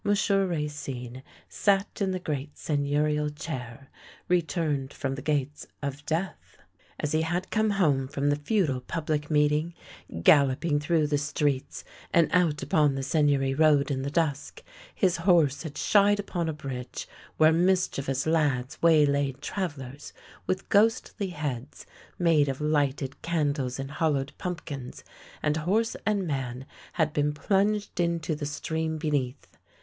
[0.03, 3.91] Racine sat in the great seigneurial chair,
[4.27, 5.67] returned THE LANE THAT HAD NO TURNING 5 from the gates
[5.99, 6.57] of death.
[6.99, 9.75] As he had come home from the futile pubHc meeting,
[10.23, 14.63] galloping through the streets and out upon the Seigneury road in the dusk,
[14.95, 17.07] his horse had shied upon a bridge
[17.37, 20.13] where mischievous lads waylaid travellers
[20.47, 21.85] with ghostly heads
[22.17, 25.03] made of lighted candles in hollowed pumpkins,
[25.43, 29.45] and horse and man had been plunged into the stream beneath.